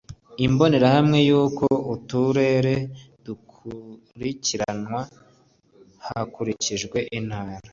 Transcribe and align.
imbonerahamwe 0.45 1.19
y’uko 1.29 1.65
uturere 1.95 2.75
dukurikiranwa 3.25 4.99
hakurikijwe 6.05 6.97
intara 7.17 7.55